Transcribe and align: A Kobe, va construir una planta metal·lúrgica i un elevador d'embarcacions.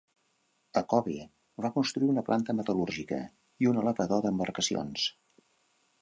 A 0.79 0.81
Kobe, 0.93 1.17
va 1.65 1.71
construir 1.75 2.09
una 2.15 2.25
planta 2.31 2.57
metal·lúrgica 2.61 3.19
i 3.67 3.71
un 3.73 3.83
elevador 3.85 4.25
d'embarcacions. 4.25 5.09